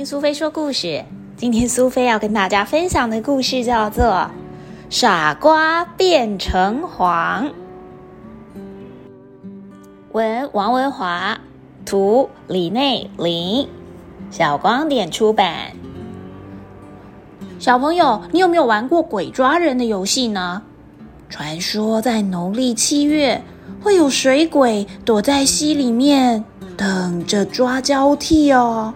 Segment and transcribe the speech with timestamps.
[0.00, 1.04] 听苏菲说故事。
[1.36, 4.02] 今天苏菲要跟大家分享的故事叫做
[4.88, 7.44] 《傻瓜变成黄》。
[10.12, 11.38] 文王文华，
[11.84, 13.68] 图李内林，
[14.30, 15.72] 小光点出版。
[17.58, 20.62] 小朋友，你有没有玩过鬼抓人的游戏呢？
[21.28, 23.42] 传说在农历七月，
[23.82, 26.42] 会有水鬼躲在溪里面，
[26.74, 28.94] 等着抓交替哦。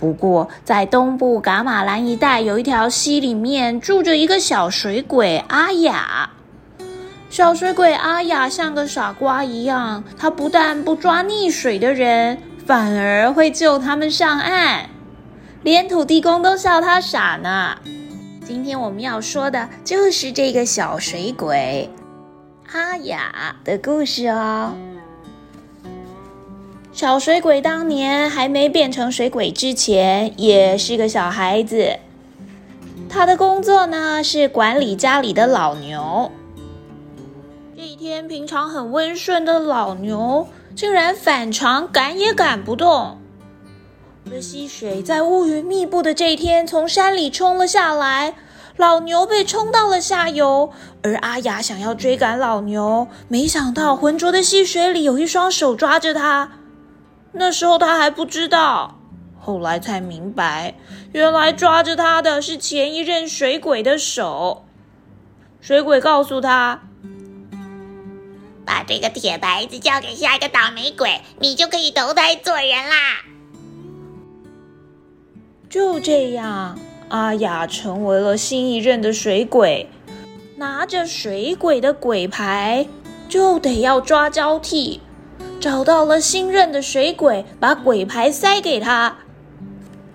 [0.00, 6.30] 不过，在东部噶玛兰一带，有一条溪里面住着一个小水鬼阿雅。
[7.28, 14.86] 小水鬼阿雅像个傻瓜一样，他不但不抓溺水的人，反而会救他们上岸，
[15.62, 17.76] 连土地公都笑他傻呢。
[18.42, 21.88] 今天我们要说的就是这个小水鬼
[22.72, 24.72] 阿雅的故事哦。
[26.92, 31.98] 小水鬼当年还没变成水鬼之前，也是个小孩子。
[33.08, 36.30] 他的工作呢是管理家里的老牛。
[37.76, 43.18] 这一天，平常很温顺的老牛竟然反常，赶也赶不动。
[44.28, 48.34] 这溪水在乌云密布的这一天从山里冲了下来，
[48.76, 50.70] 老牛被冲到了下游。
[51.02, 56.52] 而阿雅想要追赶老牛，没想到浑浊的溪水里有一双手抓着他。
[57.32, 58.98] 那时候他还不知道，
[59.38, 60.74] 后来才明白，
[61.12, 64.64] 原来抓着他的是前一任水鬼的手。
[65.60, 66.82] 水鬼告诉他
[68.66, 73.22] ：“把这个铁牌子交给下一个倒霉鬼，你就可以投胎做人啦。”
[75.70, 76.78] 就这样，
[77.10, 79.88] 阿雅成为了新一任的水鬼，
[80.56, 82.88] 拿着水鬼的鬼牌，
[83.28, 85.00] 就得要抓交替。
[85.60, 89.16] 找到了新任的水鬼，把鬼牌塞给他，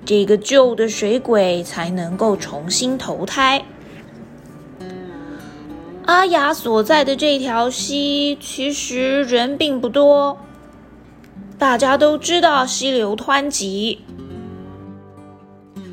[0.06, 3.64] 这个旧的水鬼才能够重新投胎。
[6.06, 10.38] 阿雅所在的这条溪其实人并不多，
[11.58, 14.02] 大家都知道溪流湍急。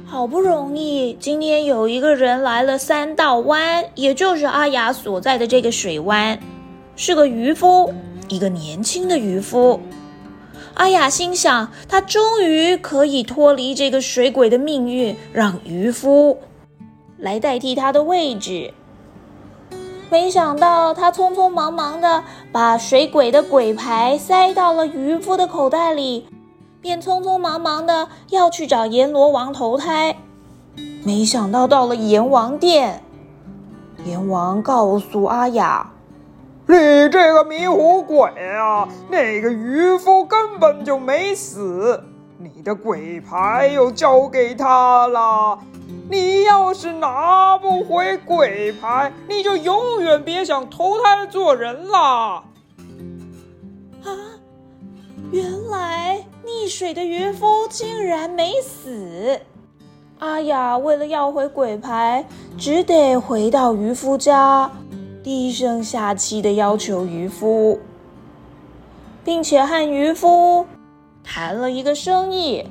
[0.04, 6.38] 好不容易，今天有一个人来了三道湾，也就是阿雅所在的这个水湾，
[6.94, 7.94] 是个渔夫，
[8.32, 9.80] 一个年轻的渔夫。
[10.74, 16.38] 阿雅心想，他终于可以脱离这个水鬼的命运，让渔夫
[17.18, 18.72] 来代替他的位置。
[20.10, 26.26] 没想到，他匆匆忙忙的把水鬼的鬼牌塞到了渔夫的口袋里。
[26.80, 30.16] 便匆匆忙忙的要去找阎罗王投胎，
[31.04, 33.04] 没想到到了阎王殿，
[34.04, 35.92] 阎王告诉阿雅
[36.66, 42.02] ：“你这个迷糊鬼啊，那个渔夫根本就没死，
[42.38, 45.58] 你的鬼牌又交给他了。
[46.10, 52.44] 你要是拿不回鬼牌，你就永远别想投胎做人了。”
[54.04, 54.10] 啊，
[55.30, 56.24] 原来。
[56.44, 59.40] 溺水的渔夫竟然没死，
[60.18, 62.24] 阿雅为了要回鬼牌，
[62.58, 64.68] 只得回到渔夫家，
[65.22, 67.78] 低声下气的要求渔夫，
[69.24, 70.66] 并且和渔夫
[71.22, 72.66] 谈了一个生意，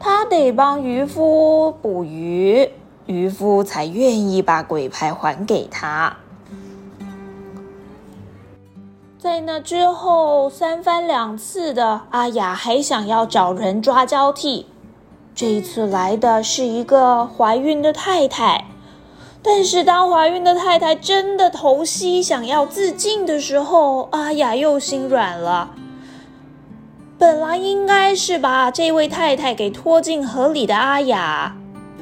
[0.00, 2.68] 他得帮渔夫捕鱼，
[3.06, 6.16] 渔夫才愿意把鬼牌还给他。
[9.16, 14.66] 在那之后，三番两次的阿雅还想要找人抓交替。
[15.34, 18.64] 这一次来的是一个怀孕的太太，
[19.50, 25.70] 但是当怀孕的太太真的投溪想要自尽的时候，阿雅又心软了。
[27.18, 31.56] 本来应该是把这位太太给拖进河里的阿雅。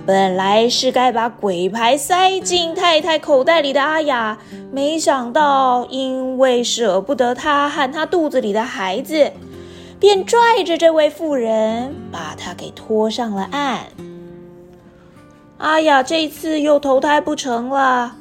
[0.04, 4.36] 本来是该把鬼牌塞进太太口袋里的阿雅，
[4.72, 9.32] 没想到因为舍不得她和她肚子里的孩子，
[10.00, 13.86] 便拽着这位妇人把她给拖上了岸。
[15.58, 18.16] 阿雅这次又投胎不成了，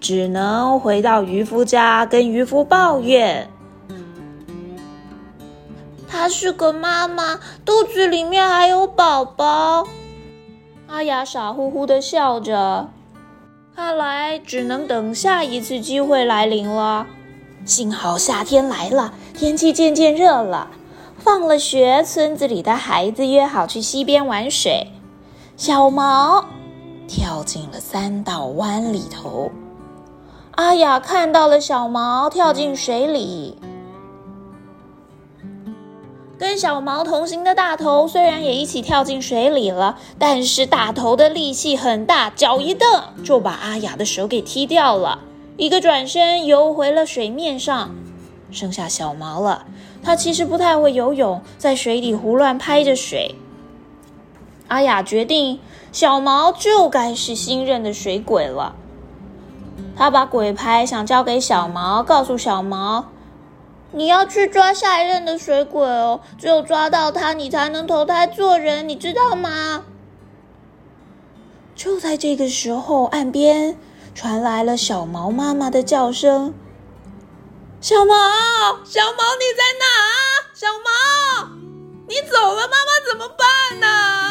[0.00, 3.50] 只能回到渔夫家跟渔夫抱怨
[6.08, 9.86] ：“她是个妈妈，肚子里面还有宝宝。”
[10.88, 12.88] 阿雅傻乎乎的笑着，
[13.76, 17.06] 看来只能等下一次机会来临了。
[17.66, 20.70] 幸好夏天来了，天气渐渐热了。
[21.18, 24.86] 放了学，村子里的孩子约好去溪边玩水。
[25.58, 26.46] 小毛
[27.08, 29.50] 跳进了三道湾里头。
[30.52, 33.56] 阿雅看到了小毛跳进水里，
[36.38, 42.88] 跟小毛同行的大头虽然也一起跳进水里了，但是大头的力气很大，脚一蹬
[43.24, 45.20] 就把阿雅的手给踢掉了，
[45.56, 47.94] 一个转身游回了水面上。
[48.50, 49.66] 剩下小毛了，
[50.02, 53.34] 他其实不太会游泳，在水底胡乱拍着水。
[54.68, 55.60] 阿雅决定，
[55.92, 58.74] 小毛就该是新任的水鬼了。
[59.96, 63.06] 他把鬼牌想交给小毛，告诉小毛。
[63.90, 69.84] 你要去抓下一任的水鬼哦，只有抓到他，你才能投胎做人，你知道吗？
[71.74, 73.78] 就在这个时候，岸边
[74.14, 76.52] 传来了小毛妈妈的叫声
[77.80, 78.14] ：“小毛，
[78.84, 79.86] 小毛，你在哪？
[80.52, 81.48] 小毛，
[82.08, 84.27] 你走了，妈妈怎么办呢？”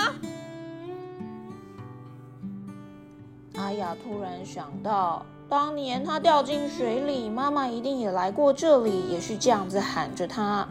[3.68, 5.26] 阿雅突然想到。
[5.50, 10.66] 当年他掉进水里，妈妈一定也来过这里，也是这样子喊着他。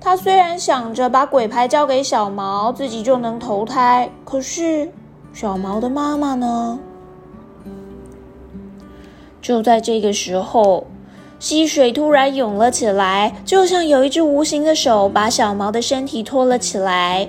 [0.00, 4.90] 他虽然想着把鬼牌交给小毛，自己就能投胎，可是
[5.34, 6.78] 小毛的妈妈呢？
[9.42, 10.86] 就在这个时候，
[11.38, 17.28] 溪水突然涌了起来，就像有一只无形的手把小毛的身体拖了起来。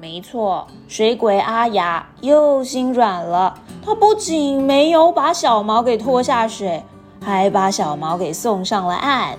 [0.00, 3.58] 没错，水鬼阿雅又心软了。
[3.84, 6.82] 他不仅没有把小毛给拖下水，
[7.22, 9.36] 还把小毛给送上了岸。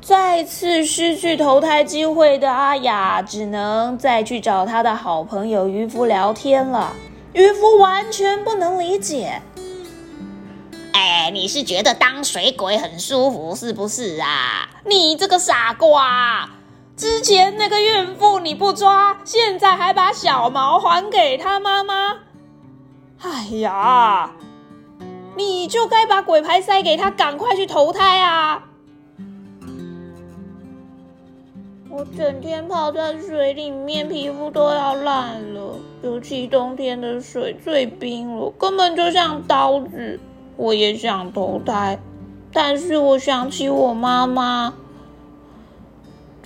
[0.00, 6.92] 再次失去投胎机会的阿雅，只能再去找他的好朋友渔夫聊天了。
[7.32, 9.42] 渔夫完全不能理解。
[10.92, 14.68] 哎，你是觉得当水鬼很舒服是不是啊？
[14.84, 16.48] 你这个傻瓜！
[16.96, 22.16] 之前那个孕妇你不抓，现在还把小毛还给他妈妈。
[23.20, 24.30] 哎呀，
[25.36, 28.62] 你就该把鬼牌塞给他，赶快去投胎啊！
[31.90, 40.18] 我整天泡在水里面，皮肤都要烂了，尤其冬天的水最冰了，根本就像刀子。
[40.56, 41.98] 我也想投胎，
[42.50, 44.72] 但是我想起我妈妈。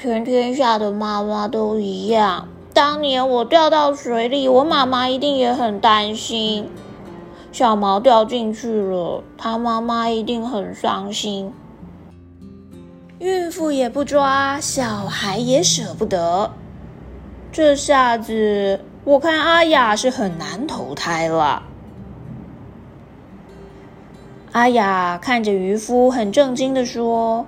[0.03, 2.49] 全天下的妈妈都一样。
[2.73, 6.71] 当年我掉到水里，我妈妈一定也很担心。
[7.53, 11.53] 小毛掉进去了，他妈妈一定很伤心。
[13.19, 16.51] 孕妇也不抓，小孩也舍不得。
[17.53, 21.63] 这下子，我看阿雅是很难投胎了。
[24.53, 27.45] 阿雅看着渔夫，很震惊的说。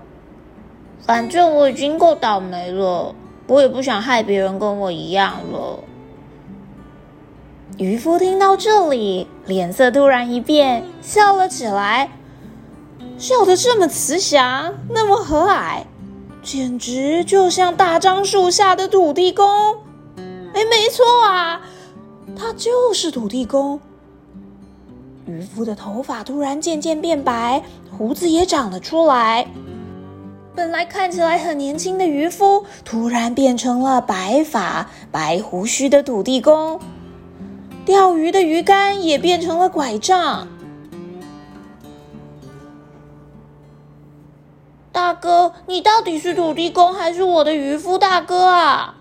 [1.05, 3.15] 反正我已经够倒霉了，
[3.49, 5.81] 我也不想害别人跟我一样了。
[7.79, 12.11] 渔夫听到这里，脸色突然一变，笑了起来，
[13.19, 15.85] 笑得这么慈祥，那么和蔼，
[16.43, 19.47] 简直就像大樟树下的土地公。
[20.55, 21.63] 哎，没错啊，
[22.37, 23.81] 他就是土地公。
[25.27, 27.63] 渔夫的头发突然渐渐变白，
[27.97, 29.47] 胡子也长了出来。
[30.55, 36.79] 本来看起来很年轻的渔夫，突然变成了白发白胡须的土地公。
[37.87, 40.47] 钓鱼的鱼竿也变成了拐杖。
[44.93, 48.97] 大哥，你到底是土地公还是我的渔夫大哥啊？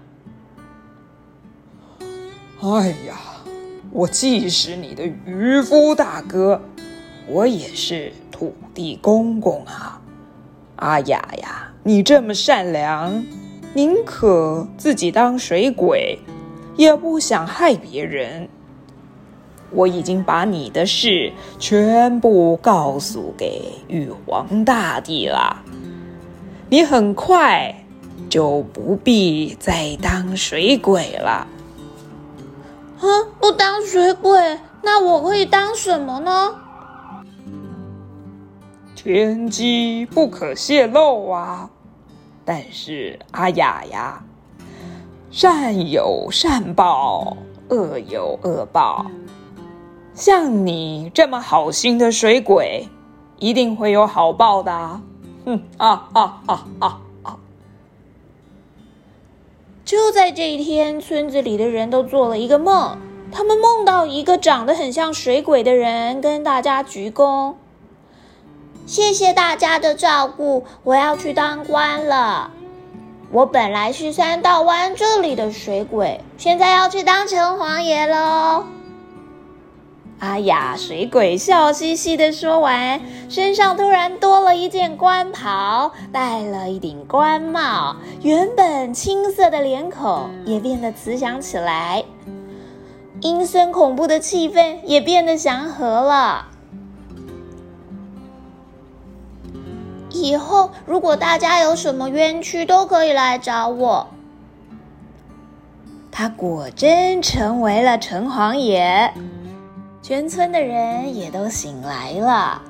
[2.62, 3.18] 哎呀，
[3.92, 6.62] 我既是你的渔夫大哥，
[7.28, 10.01] 我也是土地公公啊。
[10.82, 13.24] 阿雅呀，你这么善良，
[13.76, 16.18] 宁可自己当水鬼，
[16.76, 18.50] 也不想害别人。
[19.70, 25.62] 我已经把你的事全部告诉给玉皇大帝了，
[26.68, 27.86] 你很快
[28.28, 31.48] 就不必再当水鬼了。
[33.00, 33.06] 啊，
[33.40, 36.56] 不当水鬼，那我可以当什么呢？
[38.96, 41.70] 天机不可泄露啊！
[42.46, 44.24] 但是阿雅呀，
[45.32, 47.38] 善有善报，
[47.70, 49.06] 恶有恶报。
[50.14, 52.88] 像你这么好心的水鬼，
[53.40, 55.02] 一定会有好报的。
[55.46, 57.38] 哼啊啊啊啊啊！
[59.86, 62.98] 就在这一天，村子里的人都做了一个梦，
[63.32, 67.56] 他们梦到一个长得很像水鬼的人跟大家鞠躬。
[68.86, 72.52] 谢谢大家的照顾，我要去当官了。
[73.32, 78.66] 我本来是三道湾这里的水鬼，现在要去当城隍爷喽。
[80.20, 92.04] 阿雅水鬼笑嘻嘻的说完，身上突然多了一件官袍，戴了一顶官帽，原本青涩的脸孔也变得慈祥起来，
[93.22, 96.50] 阴森恐怖的气氛也变得祥和了。
[100.22, 104.08] 以后如果大家有什么冤屈，都可以来找我。
[106.12, 109.14] 他果真成为了城隍爷。
[110.04, 112.62] 全村的人也都醒来了，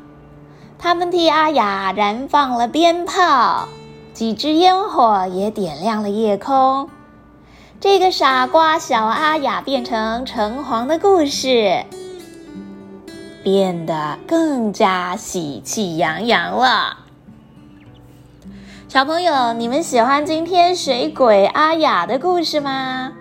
[0.77, 3.70] 他们替阿雅燃放了鞭炮，
[4.13, 6.89] 几支烟火也点亮了夜空。
[7.79, 11.86] 这个傻瓜小阿雅变成城隍的故事，
[13.43, 17.00] 变得更加喜气洋洋了。
[18.91, 23.13] 小朋友，你们喜欢今天水鬼阿雅的故事吗？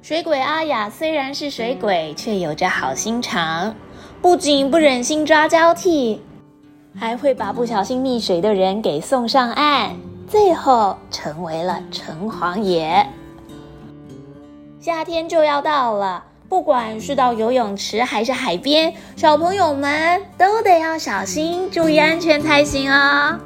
[0.00, 3.74] 水鬼阿雅虽然是水鬼，却有着好心肠，
[4.22, 6.22] 不仅不忍心抓交替，
[6.98, 9.94] 还会把不小心溺水的人给送上岸，
[10.26, 13.06] 最后成为了城隍爷。
[14.80, 23.38] 夏天就要到了，不管是到游泳池还是海边，小朋友们都得要小心，注意安全才行哦。